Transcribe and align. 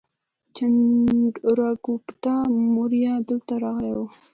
چندراګوپتا 0.55 2.35
موریه 2.73 3.13
دلته 3.27 3.53
راغلی 3.63 3.91
و 3.95 3.99